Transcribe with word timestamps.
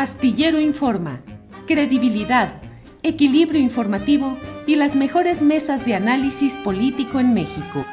Astillero 0.00 0.58
Informa, 0.58 1.20
credibilidad, 1.66 2.62
equilibrio 3.02 3.60
informativo 3.60 4.38
y 4.66 4.76
las 4.76 4.96
mejores 4.96 5.42
mesas 5.42 5.84
de 5.84 5.94
análisis 5.94 6.54
político 6.64 7.20
en 7.20 7.34
México. 7.34 7.84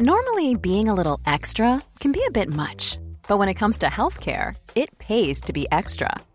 Normally, 0.00 0.56
being 0.56 0.88
a 0.88 0.94
little 0.94 1.20
extra 1.26 1.80
can 2.00 2.10
be 2.10 2.22
a 2.26 2.30
bit 2.32 2.52
much, 2.52 2.98
but 3.28 3.38
when 3.38 3.48
it 3.48 3.54
comes 3.54 3.78
to 3.78 3.86
healthcare, 3.86 4.56
it 4.74 4.88
pays 4.98 5.40
to 5.42 5.52
be 5.52 5.68
extra. 5.70 6.10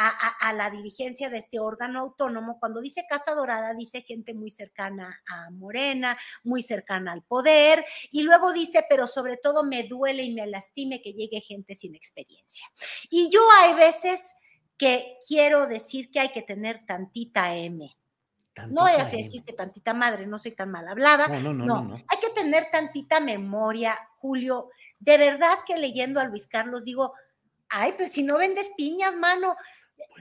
a, 0.00 0.08
a, 0.08 0.48
a, 0.48 0.52
la 0.52 0.70
dirigencia 0.70 1.28
de 1.28 1.38
este 1.38 1.58
órgano 1.58 1.98
autónomo. 1.98 2.60
Cuando 2.60 2.80
dice 2.80 3.04
casta 3.08 3.34
dorada, 3.34 3.74
dice 3.74 4.02
gente 4.02 4.32
muy 4.32 4.52
cercana 4.52 5.20
a 5.26 5.50
Morena, 5.50 6.16
muy 6.44 6.62
cercana 6.62 7.12
al 7.12 7.22
poder, 7.22 7.84
y 8.12 8.22
luego 8.22 8.52
dice, 8.52 8.84
pero 8.88 9.08
sobre 9.08 9.38
todo 9.38 9.64
me 9.64 9.82
duele 9.82 10.22
y 10.22 10.32
me 10.32 10.46
lastime 10.46 11.02
que 11.02 11.14
llegue 11.14 11.40
gente 11.40 11.74
sin 11.74 11.96
experiencia. 11.96 12.64
Y 13.10 13.28
yo 13.28 13.40
hay 13.60 13.74
veces 13.74 14.36
que 14.76 15.18
quiero 15.26 15.66
decir 15.66 16.10
que 16.12 16.20
hay 16.20 16.28
que 16.28 16.42
tener 16.42 16.86
tantita 16.86 17.56
M. 17.56 17.92
Tantita 18.54 18.80
no 18.80 18.88
voy 18.88 19.00
a 19.00 19.04
decir 19.04 19.42
que 19.42 19.52
tantita 19.52 19.94
madre, 19.94 20.28
no 20.28 20.38
soy 20.38 20.52
tan 20.52 20.70
mal 20.70 20.86
hablada. 20.86 21.26
No 21.26 21.40
no, 21.40 21.52
no, 21.52 21.66
no, 21.66 21.82
no, 21.82 21.94
Hay 22.06 22.20
que 22.20 22.30
tener 22.30 22.68
tantita 22.70 23.18
memoria, 23.18 23.98
Julio. 24.18 24.70
De 25.00 25.18
verdad 25.18 25.58
que 25.66 25.76
leyendo 25.76 26.20
a 26.20 26.24
Luis 26.24 26.46
Carlos 26.46 26.84
digo, 26.84 27.14
ay, 27.68 27.94
pues 27.96 28.12
si 28.12 28.22
no 28.22 28.38
vendes 28.38 28.70
piñas, 28.76 29.14
mano, 29.16 29.56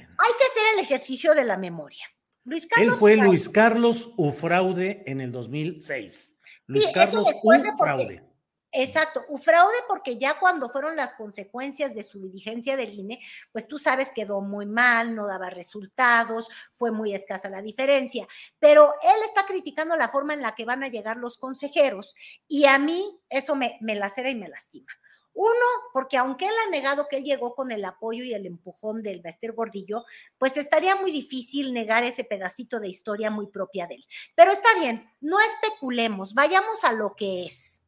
bueno. 0.01 0.15
hay 0.19 0.31
que 0.37 0.43
hacer 0.45 0.73
el 0.73 0.79
ejercicio 0.79 1.33
de 1.33 1.43
la 1.43 1.57
memoria. 1.57 2.05
Luis 2.43 2.65
Carlos 2.67 2.93
Él 2.93 2.99
fue. 2.99 3.15
Luis 3.17 3.49
Carlos 3.49 4.13
Ufraude 4.15 5.03
en 5.05 5.19
el 5.19 5.31
2006. 5.31 6.39
Luis 6.67 6.85
sí, 6.85 6.93
Carlos 6.93 7.27
Ufraude. 7.43 8.23
Exacto, 8.71 9.23
Ufraude 9.29 9.75
porque 9.87 10.17
ya 10.17 10.39
cuando 10.39 10.69
fueron 10.69 10.95
las 10.95 11.13
consecuencias 11.13 11.95
de 11.95 12.03
su 12.03 12.21
dirigencia 12.21 12.75
del 12.75 12.93
INE, 12.93 13.19
pues 13.51 13.67
tú 13.67 13.79
sabes 13.79 14.11
quedó 14.13 14.41
muy 14.41 14.65
mal, 14.65 15.15
no 15.15 15.25
daba 15.25 15.49
resultados, 15.49 16.49
fue 16.73 16.91
muy 16.91 17.15
escasa 17.15 17.49
la 17.49 17.61
diferencia, 17.61 18.27
pero 18.59 18.93
él 19.01 19.23
está 19.25 19.45
criticando 19.45 19.95
la 19.95 20.09
forma 20.09 20.33
en 20.33 20.41
la 20.41 20.53
que 20.53 20.65
van 20.65 20.83
a 20.83 20.89
llegar 20.89 21.17
los 21.17 21.37
consejeros 21.37 22.13
y 22.47 22.65
a 22.65 22.77
mí 22.77 23.19
eso 23.29 23.55
me, 23.55 23.77
me 23.81 23.95
lacera 23.95 24.29
y 24.29 24.35
me 24.35 24.49
lastima. 24.49 24.91
Uno, 25.39 25.67
porque 25.93 26.17
aunque 26.17 26.47
él 26.47 26.53
ha 26.65 26.71
negado 26.71 27.07
que 27.07 27.17
él 27.17 27.23
llegó 27.23 27.53
con 27.53 27.71
el 27.71 27.85
apoyo 27.85 28.23
y 28.23 28.33
el 28.33 28.47
empujón 28.47 29.03
del 29.03 29.21
Bester 29.21 29.51
Gordillo, 29.51 30.03
pues 30.39 30.57
estaría 30.57 30.95
muy 30.95 31.11
difícil 31.11 31.75
negar 31.75 32.03
ese 32.03 32.23
pedacito 32.23 32.79
de 32.79 32.87
historia 32.89 33.29
muy 33.29 33.45
propia 33.45 33.85
de 33.85 33.95
él. 33.95 34.05
Pero 34.33 34.51
está 34.51 34.69
bien, 34.79 35.07
no 35.21 35.37
especulemos, 35.39 36.33
vayamos 36.33 36.83
a 36.83 36.91
lo 36.91 37.13
que 37.15 37.45
es. 37.45 37.86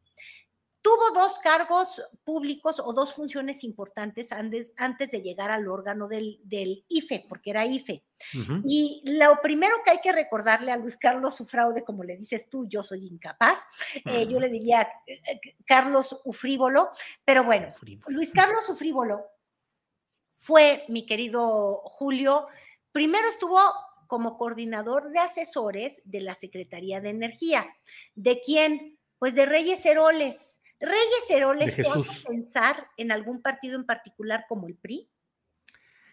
Tuvo 0.89 1.11
dos 1.11 1.37
cargos 1.37 2.01
públicos 2.23 2.81
o 2.83 2.93
dos 2.93 3.13
funciones 3.13 3.63
importantes 3.63 4.31
antes, 4.31 4.73
antes 4.75 5.11
de 5.11 5.21
llegar 5.21 5.51
al 5.51 5.67
órgano 5.67 6.07
del, 6.07 6.39
del 6.43 6.83
IFE, 6.87 7.27
porque 7.29 7.51
era 7.51 7.63
IFE. 7.63 8.03
Uh 8.33 8.37
-huh. 8.37 8.61
Y 8.65 9.03
lo 9.05 9.39
primero 9.39 9.75
que 9.85 9.91
hay 9.91 10.01
que 10.01 10.11
recordarle 10.11 10.71
a 10.71 10.77
Luis 10.77 10.97
Carlos 10.97 11.39
Ufraude, 11.39 11.83
como 11.83 12.03
le 12.03 12.17
dices 12.17 12.49
tú, 12.49 12.67
yo 12.67 12.81
soy 12.81 13.05
incapaz, 13.05 13.59
uh 14.03 14.09
-huh. 14.09 14.15
eh, 14.15 14.27
yo 14.27 14.39
le 14.39 14.49
diría 14.49 14.89
eh, 15.05 15.21
Carlos 15.63 16.21
Ufrívolo, 16.25 16.89
pero 17.23 17.43
bueno, 17.43 17.67
Ufrívolo. 17.67 18.07
Luis 18.09 18.31
Carlos 18.31 18.67
Ufrívolo 18.67 19.25
fue, 20.31 20.85
mi 20.87 21.05
querido 21.05 21.83
Julio, 21.83 22.47
primero 22.91 23.29
estuvo 23.29 23.59
como 24.07 24.39
coordinador 24.39 25.11
de 25.11 25.19
asesores 25.19 26.01
de 26.03 26.21
la 26.21 26.33
Secretaría 26.33 26.99
de 26.99 27.09
Energía. 27.09 27.67
¿De 28.15 28.41
quién? 28.41 28.97
Pues 29.19 29.35
de 29.35 29.45
Reyes 29.45 29.85
Heroles. 29.85 30.58
Reyes 30.79 31.29
Heroles, 31.29 31.75
¿te 31.75 31.81
hace 31.81 32.27
pensar 32.27 32.89
en 32.97 33.11
algún 33.11 33.41
partido 33.41 33.75
en 33.75 33.85
particular 33.85 34.45
como 34.47 34.67
el 34.67 34.75
PRI? 34.75 35.09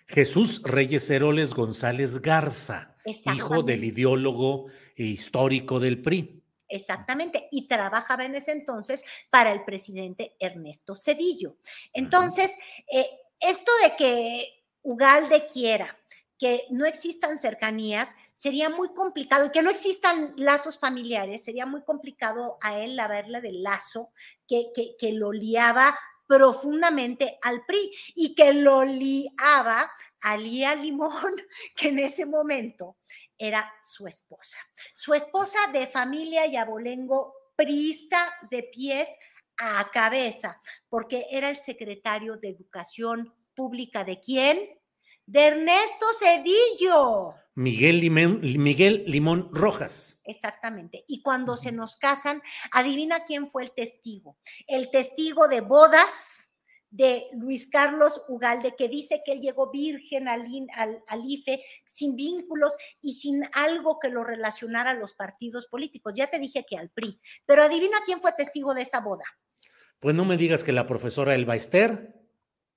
Jesús 0.08 0.62
Reyes 0.62 1.08
Heroles 1.10 1.54
González 1.54 2.20
Garza, 2.20 2.96
hijo 3.04 3.62
del 3.62 3.84
ideólogo 3.84 4.66
histórico 4.94 5.80
del 5.80 6.00
PRI. 6.00 6.42
Exactamente, 6.68 7.48
y 7.50 7.68
trabajaba 7.68 8.24
en 8.24 8.34
ese 8.34 8.52
entonces 8.52 9.04
para 9.30 9.52
el 9.52 9.64
presidente 9.64 10.34
Ernesto 10.40 10.96
Cedillo. 10.96 11.58
Entonces, 11.92 12.52
eh, 12.92 13.06
esto 13.38 13.70
de 13.82 13.96
que 13.96 14.64
Ugalde 14.82 15.48
quiera 15.52 15.96
que 16.38 16.64
no 16.70 16.84
existan 16.86 17.38
cercanías, 17.38 18.16
sería 18.34 18.68
muy 18.68 18.92
complicado, 18.92 19.50
que 19.52 19.62
no 19.62 19.70
existan 19.70 20.34
lazos 20.36 20.78
familiares, 20.78 21.44
sería 21.44 21.66
muy 21.66 21.82
complicado 21.82 22.58
a 22.60 22.78
él 22.78 22.98
haberle 23.00 23.40
del 23.40 23.62
lazo 23.62 24.10
que, 24.46 24.70
que, 24.74 24.96
que 24.98 25.12
lo 25.12 25.32
liaba 25.32 25.98
profundamente 26.26 27.38
al 27.42 27.64
PRI 27.64 27.92
y 28.14 28.34
que 28.34 28.52
lo 28.52 28.84
liaba 28.84 29.90
a 30.20 30.36
Lía 30.36 30.74
Limón, 30.74 31.34
que 31.76 31.88
en 31.88 32.00
ese 32.00 32.26
momento 32.26 32.96
era 33.38 33.72
su 33.82 34.06
esposa. 34.06 34.58
Su 34.94 35.14
esposa 35.14 35.58
de 35.72 35.86
familia 35.86 36.46
y 36.46 36.56
abolengo 36.56 37.34
priista 37.54 38.32
de 38.50 38.62
pies 38.64 39.08
a 39.58 39.90
cabeza, 39.90 40.60
porque 40.88 41.26
era 41.30 41.48
el 41.48 41.62
secretario 41.62 42.36
de 42.36 42.50
Educación 42.50 43.34
Pública 43.54 44.04
de 44.04 44.20
quién? 44.20 44.75
De 45.26 45.46
Ernesto 45.48 46.06
Cedillo. 46.18 47.34
Miguel 47.54 48.00
Limón, 48.00 48.40
Miguel 48.42 49.04
Limón 49.06 49.48
Rojas. 49.52 50.20
Exactamente. 50.24 51.04
Y 51.08 51.22
cuando 51.22 51.52
uh 51.52 51.56
-huh. 51.56 51.62
se 51.62 51.72
nos 51.72 51.96
casan, 51.96 52.42
adivina 52.70 53.24
quién 53.24 53.50
fue 53.50 53.64
el 53.64 53.72
testigo. 53.72 54.36
El 54.66 54.90
testigo 54.90 55.48
de 55.48 55.62
bodas 55.62 56.48
de 56.90 57.26
Luis 57.32 57.68
Carlos 57.68 58.22
Ugalde, 58.28 58.74
que 58.76 58.88
dice 58.88 59.22
que 59.24 59.32
él 59.32 59.40
llegó 59.40 59.70
virgen 59.70 60.28
al, 60.28 60.46
al, 60.74 61.02
al, 61.08 61.20
IFE 61.24 61.62
sin 61.84 62.14
vínculos 62.14 62.76
y 63.02 63.14
sin 63.14 63.42
algo 63.52 63.98
que 63.98 64.08
lo 64.08 64.22
relacionara 64.22 64.90
a 64.90 64.94
los 64.94 65.14
partidos 65.14 65.66
políticos. 65.66 66.12
Ya 66.14 66.28
te 66.28 66.38
dije 66.38 66.64
que 66.68 66.78
al 66.78 66.90
PRI. 66.90 67.20
Pero 67.44 67.64
adivina 67.64 67.98
quién 68.04 68.20
fue 68.20 68.32
testigo 68.32 68.74
de 68.74 68.82
esa 68.82 69.00
boda. 69.00 69.24
Pues 69.98 70.14
no 70.14 70.24
me 70.24 70.36
digas 70.36 70.62
que 70.62 70.72
la 70.72 70.86
profesora 70.86 71.34
Elba 71.34 71.56
Ester. 71.56 72.14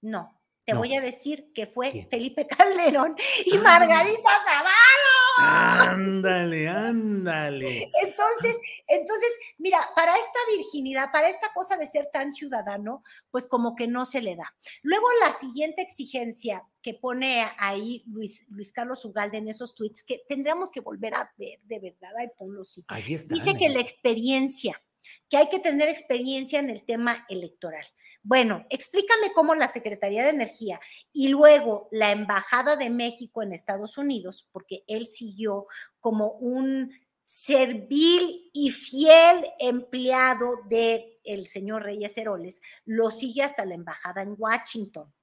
No, 0.02 0.39
te 0.70 0.74
no. 0.76 0.80
voy 0.80 0.94
a 0.96 1.02
decir 1.02 1.52
que 1.54 1.66
fue 1.66 1.92
¿Quién? 1.92 2.10
Felipe 2.10 2.46
Calderón 2.48 3.16
y 3.46 3.58
ah. 3.58 3.62
Margarita 3.62 4.30
Zavala. 4.44 5.92
Ándale, 5.92 6.68
ándale. 6.68 7.92
Entonces, 8.04 8.60
entonces, 8.88 9.30
mira, 9.58 9.80
para 9.96 10.16
esta 10.16 10.40
virginidad, 10.56 11.12
para 11.12 11.30
esta 11.30 11.52
cosa 11.54 11.78
de 11.78 11.88
ser 11.88 12.10
tan 12.12 12.32
ciudadano, 12.32 13.04
pues 13.32 13.48
como 13.48 13.76
que 13.76 13.88
no 13.88 14.06
se 14.06 14.22
le 14.22 14.36
da. 14.36 14.54
Luego 14.84 15.08
la 15.22 15.34
siguiente 15.34 15.82
exigencia 15.82 16.64
que 16.82 16.94
pone 16.94 17.46
ahí 17.58 18.04
Luis, 18.08 18.46
Luis 18.50 18.72
Carlos 18.72 19.04
Ugalde 19.06 19.38
en 19.38 19.48
esos 19.48 19.76
tweets, 19.76 20.04
que 20.04 20.22
tendríamos 20.28 20.72
que 20.72 20.82
volver 20.82 21.16
a 21.16 21.32
ver, 21.38 21.60
de 21.64 21.80
verdad, 21.80 22.12
ay, 22.18 22.28
ponlo 22.38 22.64
sí. 22.64 22.84
Ahí 22.90 23.14
está. 23.14 23.34
Dice 23.34 23.58
que 23.58 23.70
la 23.70 23.80
experiencia, 23.80 24.82
que 25.30 25.38
hay 25.38 25.50
que 25.50 25.60
tener 25.60 25.90
experiencia 25.90 26.60
en 26.60 26.70
el 26.70 26.86
tema 26.86 27.26
electoral. 27.30 27.86
Bueno, 28.22 28.66
explícame 28.70 29.32
cómo 29.34 29.56
la 29.56 29.68
Secretaría 29.68 30.24
de 30.24 30.30
Energía 30.30 30.80
y 31.14 31.30
luego 31.30 31.88
la 31.92 32.12
Embajada 32.12 32.76
de 32.76 32.90
México 32.90 33.42
en 33.42 33.54
Estados 33.54 33.98
Unidos, 33.98 34.48
porque 34.52 34.84
él 34.88 35.08
siguió 35.08 35.68
como 36.00 36.32
un 36.34 36.92
servil 37.24 38.50
y 38.54 38.72
fiel 38.72 39.46
empleado 39.60 40.62
del 40.68 41.06
el 41.24 41.48
señor 41.48 41.84
Reyes 41.84 42.18
Heroles, 42.18 42.60
lo 42.86 43.12
sigue 43.12 43.44
hasta 43.44 43.66
la 43.66 43.76
Embajada 43.76 44.24
en 44.24 44.36
Washington. 44.38 45.14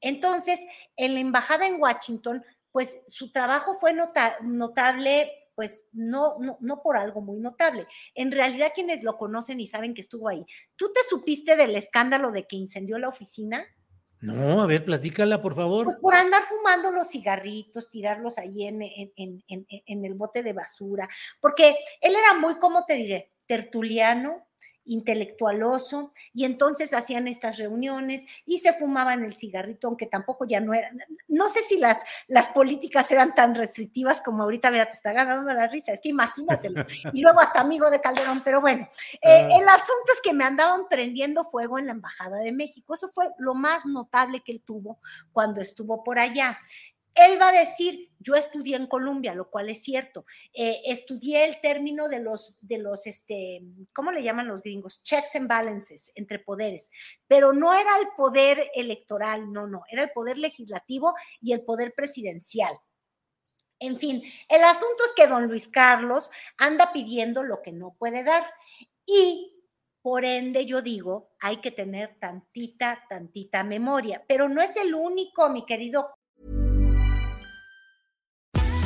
Entonces, 0.00 0.60
en 0.96 1.14
la 1.14 1.20
embajada 1.20 1.66
en 1.66 1.80
Washington, 1.80 2.44
pues 2.72 2.98
su 3.08 3.30
trabajo 3.30 3.78
fue 3.78 3.94
notable 4.42 5.32
pues 5.54 5.84
no, 5.92 6.38
no, 6.40 6.58
no 6.60 6.82
por 6.82 6.96
algo 6.96 7.20
muy 7.20 7.38
notable. 7.40 7.86
En 8.14 8.32
realidad, 8.32 8.72
quienes 8.74 9.02
lo 9.02 9.16
conocen 9.16 9.60
y 9.60 9.66
saben 9.66 9.94
que 9.94 10.00
estuvo 10.00 10.28
ahí, 10.28 10.44
¿tú 10.76 10.90
te 10.92 11.00
supiste 11.08 11.56
del 11.56 11.74
escándalo 11.76 12.32
de 12.32 12.46
que 12.46 12.56
incendió 12.56 12.98
la 12.98 13.08
oficina? 13.08 13.64
No, 14.20 14.62
a 14.62 14.66
ver, 14.66 14.86
platícala, 14.86 15.42
por 15.42 15.54
favor. 15.54 15.84
Pues 15.84 15.98
por 15.98 16.14
andar 16.14 16.44
fumando 16.44 16.90
los 16.90 17.08
cigarritos, 17.08 17.90
tirarlos 17.90 18.38
ahí 18.38 18.66
en, 18.66 18.80
en, 18.80 19.12
en, 19.16 19.66
en, 19.68 20.04
el 20.04 20.14
bote 20.14 20.42
de 20.42 20.54
basura, 20.54 21.08
porque 21.40 21.76
él 22.00 22.14
era 22.16 22.32
muy, 22.32 22.54
¿cómo 22.58 22.86
te 22.86 22.94
diré? 22.94 23.32
Tertuliano, 23.46 24.46
intelectualoso, 24.84 26.12
y 26.32 26.44
entonces 26.44 26.94
hacían 26.94 27.28
estas 27.28 27.56
reuniones 27.56 28.24
y 28.44 28.58
se 28.58 28.72
fumaban 28.74 29.24
el 29.24 29.34
cigarrito, 29.34 29.88
aunque 29.88 30.06
tampoco 30.06 30.44
ya 30.46 30.60
no 30.60 30.74
era, 30.74 30.90
no 31.28 31.48
sé 31.48 31.62
si 31.62 31.78
las, 31.78 32.02
las 32.28 32.48
políticas 32.48 33.10
eran 33.10 33.34
tan 33.34 33.54
restrictivas 33.54 34.20
como 34.20 34.42
ahorita, 34.42 34.70
mira, 34.70 34.86
te 34.86 34.96
está 34.96 35.12
ganando 35.12 35.52
la 35.52 35.68
risa, 35.68 35.92
es 35.92 36.00
que 36.00 36.10
imagínatelo, 36.10 36.84
y 37.12 37.22
luego 37.22 37.40
hasta 37.40 37.60
amigo 37.60 37.90
de 37.90 38.00
Calderón, 38.00 38.42
pero 38.44 38.60
bueno, 38.60 38.88
eh, 39.22 39.48
ah. 39.50 39.58
el 39.58 39.68
asunto 39.68 40.12
es 40.12 40.20
que 40.22 40.32
me 40.32 40.44
andaban 40.44 40.88
prendiendo 40.88 41.44
fuego 41.44 41.78
en 41.78 41.86
la 41.86 41.92
Embajada 41.92 42.38
de 42.38 42.52
México, 42.52 42.94
eso 42.94 43.10
fue 43.14 43.30
lo 43.38 43.54
más 43.54 43.86
notable 43.86 44.42
que 44.44 44.52
él 44.52 44.62
tuvo 44.64 44.98
cuando 45.32 45.60
estuvo 45.60 46.02
por 46.04 46.18
allá. 46.18 46.58
Él 47.14 47.40
va 47.40 47.50
a 47.50 47.52
decir, 47.52 48.10
yo 48.18 48.34
estudié 48.34 48.76
en 48.76 48.88
Colombia, 48.88 49.34
lo 49.34 49.48
cual 49.48 49.68
es 49.70 49.82
cierto. 49.82 50.26
Eh, 50.52 50.82
estudié 50.86 51.44
el 51.44 51.60
término 51.60 52.08
de 52.08 52.18
los, 52.18 52.56
de 52.60 52.78
los, 52.78 53.06
este, 53.06 53.62
¿cómo 53.92 54.10
le 54.10 54.22
llaman 54.22 54.48
los 54.48 54.62
gringos? 54.62 55.02
Checks 55.04 55.36
and 55.36 55.48
balances 55.48 56.10
entre 56.16 56.40
poderes. 56.40 56.90
Pero 57.28 57.52
no 57.52 57.72
era 57.72 57.98
el 57.98 58.08
poder 58.16 58.68
electoral, 58.74 59.52
no, 59.52 59.68
no, 59.68 59.82
era 59.88 60.02
el 60.02 60.10
poder 60.10 60.38
legislativo 60.38 61.14
y 61.40 61.52
el 61.52 61.62
poder 61.62 61.94
presidencial. 61.94 62.76
En 63.78 63.98
fin, 63.98 64.22
el 64.48 64.64
asunto 64.64 65.04
es 65.04 65.12
que 65.14 65.26
don 65.26 65.46
Luis 65.46 65.68
Carlos 65.68 66.30
anda 66.58 66.92
pidiendo 66.92 67.42
lo 67.42 67.62
que 67.62 67.72
no 67.72 67.94
puede 67.98 68.24
dar. 68.24 68.44
Y 69.06 69.54
por 70.02 70.24
ende, 70.24 70.66
yo 70.66 70.82
digo, 70.82 71.30
hay 71.40 71.60
que 71.60 71.70
tener 71.70 72.18
tantita, 72.18 73.04
tantita 73.08 73.62
memoria. 73.62 74.24
Pero 74.26 74.48
no 74.48 74.60
es 74.60 74.76
el 74.76 74.94
único, 74.94 75.48
mi 75.48 75.64
querido 75.64 76.14